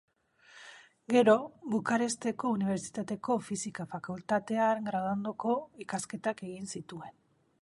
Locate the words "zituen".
6.77-7.19